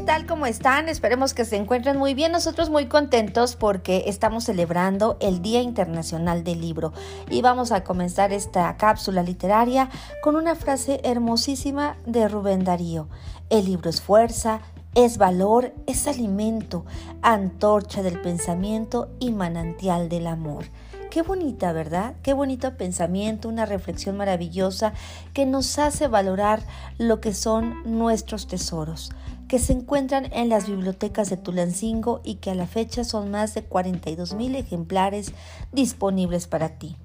tal? 0.00 0.26
¿Cómo 0.26 0.46
están? 0.46 0.88
Esperemos 0.88 1.34
que 1.34 1.44
se 1.44 1.56
encuentren 1.56 1.96
muy 1.98 2.14
bien. 2.14 2.32
Nosotros 2.32 2.70
muy 2.70 2.86
contentos 2.86 3.56
porque 3.56 4.04
estamos 4.06 4.44
celebrando 4.44 5.16
el 5.20 5.42
Día 5.42 5.60
Internacional 5.60 6.42
del 6.42 6.60
Libro 6.60 6.92
y 7.28 7.42
vamos 7.42 7.70
a 7.72 7.84
comenzar 7.84 8.32
esta 8.32 8.76
cápsula 8.76 9.22
literaria 9.22 9.90
con 10.22 10.36
una 10.36 10.54
frase 10.54 11.00
hermosísima 11.04 11.96
de 12.06 12.28
Rubén 12.28 12.64
Darío. 12.64 13.08
El 13.50 13.66
libro 13.66 13.90
es 13.90 14.00
fuerza, 14.00 14.60
es 14.94 15.18
valor, 15.18 15.72
es 15.86 16.06
alimento, 16.06 16.84
antorcha 17.22 18.02
del 18.02 18.20
pensamiento 18.20 19.08
y 19.20 19.30
manantial 19.30 20.08
del 20.08 20.26
amor. 20.26 20.64
Qué 21.10 21.22
bonita, 21.22 21.72
¿verdad? 21.72 22.14
Qué 22.22 22.34
bonito 22.34 22.76
pensamiento, 22.76 23.48
una 23.48 23.66
reflexión 23.66 24.16
maravillosa 24.16 24.92
que 25.34 25.44
nos 25.44 25.78
hace 25.78 26.06
valorar 26.06 26.62
lo 26.98 27.20
que 27.20 27.34
son 27.34 27.82
nuestros 27.84 28.46
tesoros, 28.46 29.10
que 29.48 29.58
se 29.58 29.72
encuentran 29.72 30.32
en 30.32 30.48
las 30.48 30.68
bibliotecas 30.68 31.28
de 31.28 31.36
Tulancingo 31.36 32.20
y 32.22 32.36
que 32.36 32.52
a 32.52 32.54
la 32.54 32.68
fecha 32.68 33.02
son 33.02 33.30
más 33.30 33.54
de 33.54 33.64
42 33.64 34.34
mil 34.34 34.54
ejemplares 34.54 35.32
disponibles 35.72 36.46
para 36.46 36.78
ti. 36.78 36.96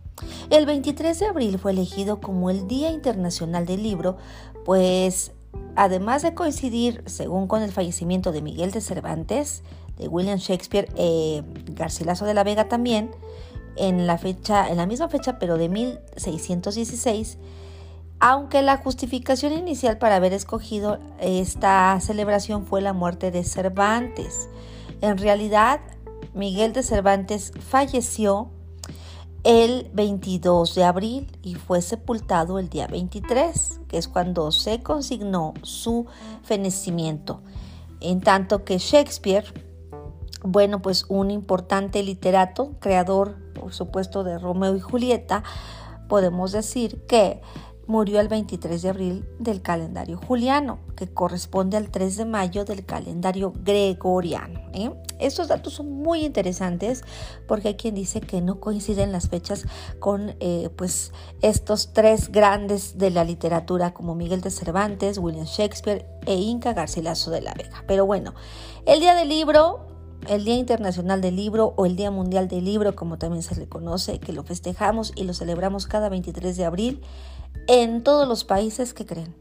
El 0.49 0.67
23 0.67 1.19
de 1.19 1.25
abril 1.25 1.59
fue 1.59 1.71
elegido 1.71 2.21
como 2.21 2.49
el 2.49 2.67
Día 2.67 2.91
Internacional 2.91 3.65
del 3.65 3.81
Libro, 3.81 4.17
pues 4.65 5.31
además 5.75 6.21
de 6.21 6.33
coincidir, 6.33 7.03
según 7.05 7.47
con 7.47 7.61
el 7.61 7.71
fallecimiento 7.71 8.31
de 8.31 8.41
Miguel 8.41 8.71
de 8.71 8.81
Cervantes, 8.81 9.63
de 9.97 10.07
William 10.07 10.37
Shakespeare, 10.37 10.89
eh, 10.95 11.43
Garcilaso 11.67 12.25
de 12.25 12.33
la 12.33 12.43
Vega 12.43 12.67
también, 12.67 13.11
en 13.75 14.07
la 14.07 14.17
fecha, 14.17 14.69
en 14.69 14.77
la 14.77 14.85
misma 14.85 15.09
fecha, 15.09 15.37
pero 15.39 15.57
de 15.57 15.69
1616, 15.69 17.37
aunque 18.19 18.61
la 18.61 18.77
justificación 18.77 19.53
inicial 19.53 19.97
para 19.97 20.15
haber 20.15 20.33
escogido 20.33 20.99
esta 21.19 21.99
celebración 21.99 22.65
fue 22.65 22.81
la 22.81 22.93
muerte 22.93 23.31
de 23.31 23.43
Cervantes. 23.43 24.49
En 25.01 25.17
realidad, 25.17 25.81
Miguel 26.33 26.73
de 26.73 26.83
Cervantes 26.83 27.51
falleció 27.59 28.49
el 29.45 29.91
22 29.93 30.73
de 30.73 30.83
abril 30.83 31.37
y 31.43 31.53
fue 31.53 31.81
sepultado 31.83 32.57
el 32.57 32.67
día 32.67 32.87
23, 32.87 33.79
que 33.87 33.99
es 33.99 34.07
cuando 34.07 34.51
se 34.51 34.81
consignó 34.81 35.53
su 35.61 36.07
fenecimiento. 36.41 37.41
En 38.01 38.21
tanto 38.21 38.65
que 38.65 38.79
Shakespeare, 38.79 39.45
bueno, 40.43 40.81
pues 40.81 41.05
un 41.09 41.29
importante 41.29 42.01
literato, 42.01 42.71
creador 42.79 43.37
por 43.53 43.71
supuesto 43.71 44.23
de 44.23 44.39
Romeo 44.39 44.75
y 44.75 44.79
Julieta, 44.79 45.43
podemos 46.09 46.51
decir 46.51 47.05
que 47.05 47.41
murió 47.87 48.19
el 48.19 48.27
23 48.27 48.81
de 48.81 48.89
abril 48.89 49.25
del 49.39 49.61
calendario 49.61 50.17
juliano, 50.17 50.79
que 50.95 51.07
corresponde 51.07 51.77
al 51.77 51.89
3 51.89 52.17
de 52.17 52.25
mayo 52.25 52.65
del 52.65 52.85
calendario 52.85 53.53
gregoriano. 53.63 54.59
¿eh? 54.73 54.91
Estos 55.19 55.47
datos 55.47 55.73
son 55.73 55.91
muy 55.91 56.25
interesantes 56.25 57.03
porque 57.47 57.69
hay 57.69 57.75
quien 57.75 57.95
dice 57.95 58.21
que 58.21 58.41
no 58.41 58.59
coinciden 58.59 59.11
las 59.11 59.29
fechas 59.29 59.65
con 59.99 60.35
eh, 60.39 60.69
pues 60.75 61.13
estos 61.41 61.93
tres 61.93 62.31
grandes 62.31 62.97
de 62.97 63.11
la 63.11 63.23
literatura 63.23 63.93
como 63.93 64.15
Miguel 64.15 64.41
de 64.41 64.51
Cervantes, 64.51 65.17
William 65.17 65.45
Shakespeare 65.45 66.05
e 66.25 66.35
Inca 66.35 66.73
Garcilaso 66.73 67.31
de 67.31 67.41
la 67.41 67.53
Vega. 67.53 67.83
Pero 67.87 68.05
bueno, 68.05 68.33
el 68.85 68.99
día 68.99 69.15
del 69.15 69.29
libro 69.29 69.87
el 70.27 70.43
Día 70.43 70.55
Internacional 70.55 71.21
del 71.21 71.35
Libro 71.35 71.73
o 71.77 71.85
el 71.85 71.95
Día 71.95 72.09
Mundial 72.09 72.47
del 72.47 72.65
Libro, 72.65 72.95
como 72.95 73.17
también 73.17 73.43
se 73.43 73.55
le 73.55 73.67
conoce, 73.67 74.19
que 74.19 74.33
lo 74.33 74.43
festejamos 74.43 75.13
y 75.15 75.23
lo 75.23 75.33
celebramos 75.33 75.85
cada 75.85 76.09
23 76.09 76.57
de 76.57 76.65
abril 76.65 77.01
en 77.67 78.03
todos 78.03 78.27
los 78.27 78.43
países 78.43 78.93
que 78.93 79.05
creen. 79.05 79.35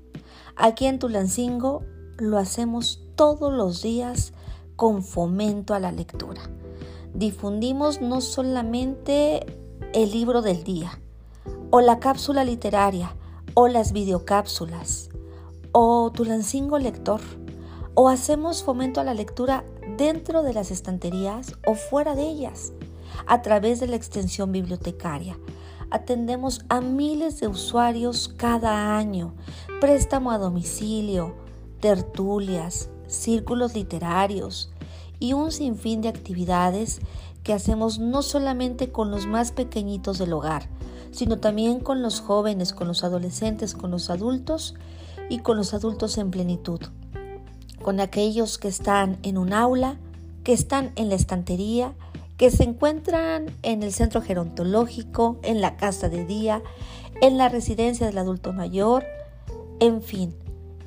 Aquí 0.56 0.86
en 0.86 0.98
Tulancingo 0.98 1.84
lo 2.18 2.38
hacemos 2.38 3.02
todos 3.16 3.52
los 3.52 3.82
días 3.82 4.32
con 4.76 5.02
fomento 5.02 5.74
a 5.74 5.80
la 5.80 5.92
lectura. 5.92 6.42
Difundimos 7.12 8.00
no 8.00 8.20
solamente 8.20 9.44
el 9.92 10.10
libro 10.10 10.42
del 10.42 10.64
día, 10.64 11.00
o 11.70 11.80
la 11.80 12.00
cápsula 12.00 12.44
literaria, 12.44 13.14
o 13.54 13.68
las 13.68 13.92
videocápsulas, 13.92 15.10
o 15.72 16.10
Tulancingo 16.12 16.78
Lector, 16.78 17.20
o 17.94 18.08
hacemos 18.08 18.64
fomento 18.64 19.00
a 19.00 19.04
la 19.04 19.14
lectura 19.14 19.64
dentro 19.96 20.42
de 20.42 20.54
las 20.54 20.70
estanterías 20.70 21.54
o 21.66 21.74
fuera 21.74 22.14
de 22.16 22.28
ellas, 22.28 22.72
a 23.26 23.42
través 23.42 23.78
de 23.80 23.86
la 23.86 23.96
extensión 23.96 24.50
bibliotecaria. 24.50 25.38
Atendemos 25.90 26.64
a 26.68 26.80
miles 26.80 27.40
de 27.40 27.48
usuarios 27.48 28.28
cada 28.36 28.96
año, 28.96 29.34
préstamo 29.80 30.30
a 30.30 30.38
domicilio, 30.38 31.34
tertulias, 31.80 32.90
círculos 33.06 33.74
literarios 33.74 34.72
y 35.18 35.32
un 35.34 35.52
sinfín 35.52 36.00
de 36.00 36.08
actividades 36.08 37.00
que 37.42 37.52
hacemos 37.52 37.98
no 37.98 38.22
solamente 38.22 38.90
con 38.90 39.10
los 39.10 39.26
más 39.26 39.52
pequeñitos 39.52 40.18
del 40.18 40.32
hogar, 40.32 40.68
sino 41.12 41.38
también 41.38 41.80
con 41.80 42.02
los 42.02 42.20
jóvenes, 42.20 42.72
con 42.72 42.88
los 42.88 43.04
adolescentes, 43.04 43.74
con 43.74 43.90
los 43.90 44.10
adultos 44.10 44.74
y 45.28 45.38
con 45.38 45.56
los 45.56 45.74
adultos 45.74 46.18
en 46.18 46.30
plenitud. 46.30 46.80
Con 47.82 48.00
aquellos 48.00 48.58
que 48.58 48.68
están 48.68 49.18
en 49.22 49.36
un 49.36 49.52
aula, 49.52 49.98
que 50.42 50.54
están 50.54 50.92
en 50.96 51.10
la 51.10 51.14
estantería, 51.14 51.94
que 52.36 52.50
se 52.50 52.64
encuentran 52.64 53.46
en 53.62 53.82
el 53.82 53.92
centro 53.92 54.20
gerontológico, 54.20 55.38
en 55.42 55.60
la 55.60 55.76
casa 55.76 56.08
de 56.08 56.24
día, 56.24 56.62
en 57.20 57.38
la 57.38 57.48
residencia 57.48 58.06
del 58.06 58.18
adulto 58.18 58.52
mayor, 58.52 59.04
en 59.80 60.02
fin, 60.02 60.34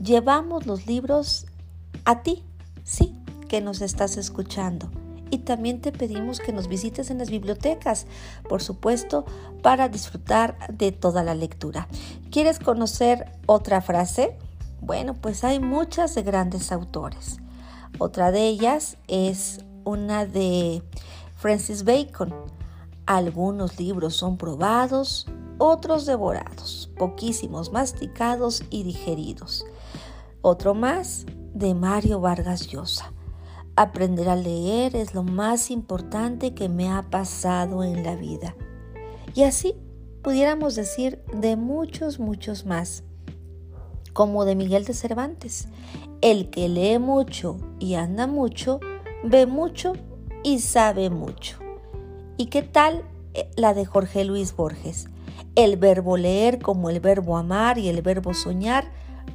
llevamos 0.03 0.65
los 0.65 0.87
libros 0.87 1.45
a 2.05 2.21
ti, 2.21 2.43
sí, 2.83 3.15
que 3.47 3.61
nos 3.61 3.81
estás 3.81 4.17
escuchando. 4.17 4.89
Y 5.29 5.39
también 5.39 5.81
te 5.81 5.91
pedimos 5.91 6.39
que 6.39 6.53
nos 6.53 6.67
visites 6.67 7.09
en 7.09 7.17
las 7.17 7.29
bibliotecas, 7.29 8.07
por 8.47 8.61
supuesto, 8.61 9.25
para 9.61 9.89
disfrutar 9.89 10.57
de 10.71 10.93
toda 10.93 11.23
la 11.23 11.35
lectura. 11.35 11.87
¿Quieres 12.31 12.59
conocer 12.59 13.31
otra 13.45 13.81
frase? 13.81 14.37
Bueno, 14.79 15.15
pues 15.15 15.43
hay 15.43 15.59
muchas 15.59 16.15
de 16.15 16.23
grandes 16.23 16.71
autores. 16.71 17.37
Otra 17.99 18.31
de 18.31 18.47
ellas 18.47 18.97
es 19.07 19.65
una 19.83 20.25
de 20.25 20.81
Francis 21.37 21.83
Bacon. 21.83 22.33
Algunos 23.05 23.79
libros 23.79 24.15
son 24.15 24.37
probados, 24.37 25.27
otros 25.59 26.05
devorados, 26.05 26.91
poquísimos 26.97 27.71
masticados 27.71 28.63
y 28.69 28.83
digeridos. 28.83 29.63
Otro 30.41 30.73
más 30.73 31.25
de 31.53 31.73
Mario 31.73 32.19
Vargas 32.19 32.67
Llosa. 32.67 33.13
Aprender 33.75 34.29
a 34.29 34.35
leer 34.35 34.95
es 34.95 35.13
lo 35.13 35.21
más 35.23 35.69
importante 35.69 36.55
que 36.55 36.69
me 36.69 36.91
ha 36.91 37.03
pasado 37.03 37.83
en 37.83 38.03
la 38.03 38.15
vida. 38.15 38.55
Y 39.35 39.43
así 39.43 39.75
pudiéramos 40.23 40.75
decir 40.75 41.23
de 41.31 41.55
muchos, 41.55 42.19
muchos 42.19 42.65
más 42.65 43.03
como 44.13 44.45
de 44.45 44.55
Miguel 44.55 44.85
de 44.85 44.95
Cervantes. 44.95 45.67
El 46.21 46.49
que 46.49 46.67
lee 46.67 46.97
mucho 46.97 47.59
y 47.77 47.93
anda 47.93 48.25
mucho, 48.25 48.79
ve 49.23 49.45
mucho 49.45 49.93
y 50.47 50.59
sabe 50.59 51.09
mucho. 51.09 51.57
¿Y 52.37 52.45
qué 52.45 52.63
tal 52.63 53.03
eh, 53.33 53.51
la 53.57 53.73
de 53.73 53.85
Jorge 53.85 54.23
Luis 54.23 54.55
Borges? 54.55 55.09
El 55.55 55.75
verbo 55.75 56.15
leer 56.15 56.59
como 56.59 56.89
el 56.89 57.01
verbo 57.01 57.35
amar 57.35 57.77
y 57.77 57.89
el 57.89 58.01
verbo 58.01 58.33
soñar 58.33 58.89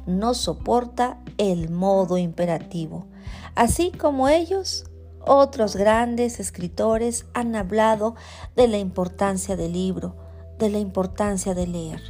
no 0.07 0.33
soporta 0.33 1.19
el 1.37 1.69
modo 1.69 2.17
imperativo. 2.17 3.05
Así 3.53 3.91
como 3.91 4.27
ellos, 4.27 4.85
otros 5.23 5.75
grandes 5.75 6.39
escritores 6.39 7.27
han 7.35 7.55
hablado 7.55 8.15
de 8.55 8.67
la 8.67 8.79
importancia 8.79 9.55
del 9.55 9.73
libro, 9.73 10.15
de 10.57 10.71
la 10.71 10.79
importancia 10.79 11.53
de 11.53 11.67
leer. 11.67 12.01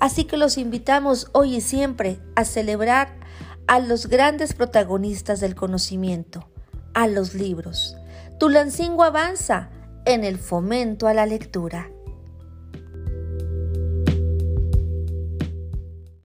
Así 0.00 0.24
que 0.24 0.36
los 0.36 0.58
invitamos 0.58 1.28
hoy 1.32 1.56
y 1.56 1.60
siempre 1.62 2.20
a 2.36 2.44
celebrar 2.44 3.08
a 3.66 3.78
los 3.78 4.06
grandes 4.06 4.52
protagonistas 4.52 5.40
del 5.40 5.54
conocimiento, 5.54 6.46
a 6.92 7.06
los 7.06 7.32
libros. 7.32 7.96
Tulancingo 8.40 9.04
avanza 9.04 9.68
en 10.06 10.24
el 10.24 10.38
fomento 10.38 11.06
a 11.08 11.12
la 11.12 11.26
lectura. 11.26 11.90